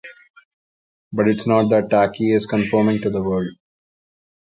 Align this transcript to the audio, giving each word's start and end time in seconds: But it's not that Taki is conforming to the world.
But 1.13 1.27
it's 1.27 1.45
not 1.45 1.69
that 1.69 1.91
Taki 1.91 2.33
is 2.33 2.47
conforming 2.47 3.03
to 3.03 3.11
the 3.11 3.21
world. 3.21 3.53